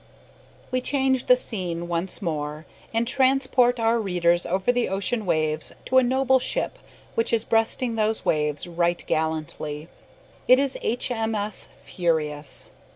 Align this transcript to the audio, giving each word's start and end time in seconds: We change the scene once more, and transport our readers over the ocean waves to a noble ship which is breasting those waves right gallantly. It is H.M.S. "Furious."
We 0.71 0.81
change 0.81 1.27
the 1.27 1.35
scene 1.35 1.87
once 1.87 2.23
more, 2.23 2.65
and 2.91 3.07
transport 3.07 3.79
our 3.79 3.99
readers 3.99 4.47
over 4.47 4.71
the 4.71 4.89
ocean 4.89 5.27
waves 5.27 5.73
to 5.85 5.99
a 5.99 6.03
noble 6.03 6.39
ship 6.39 6.79
which 7.13 7.31
is 7.31 7.45
breasting 7.45 7.97
those 7.97 8.25
waves 8.25 8.65
right 8.65 9.03
gallantly. 9.05 9.89
It 10.47 10.57
is 10.57 10.75
H.M.S. 10.81 11.67
"Furious." 11.83 12.67